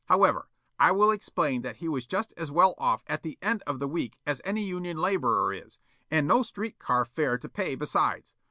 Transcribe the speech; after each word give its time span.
However, 0.05 0.49
I 0.79 0.91
will 0.93 1.11
explain 1.11 1.61
that 1.61 1.75
he 1.75 1.87
was 1.87 2.07
just 2.07 2.33
as 2.35 2.49
well 2.49 2.73
off 2.79 3.03
at 3.05 3.21
the 3.21 3.37
end 3.39 3.61
of 3.67 3.77
the 3.77 3.87
week 3.87 4.19
as 4.25 4.41
any 4.43 4.63
union 4.63 4.97
laborer 4.97 5.53
is, 5.53 5.77
and 6.09 6.27
no 6.27 6.41
street 6.41 6.79
car 6.79 7.05
fare 7.05 7.37
to 7.37 7.47
pay 7.47 7.75
besides. 7.75 8.33